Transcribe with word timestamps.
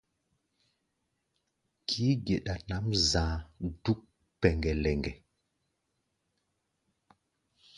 Kií-geɗa 1.87 2.53
nʼǎm 2.67 2.85
za̧a̧ 3.09 3.41
dúk 3.83 3.99
pɛŋgɛ-lɛŋgɛ. 4.39 5.11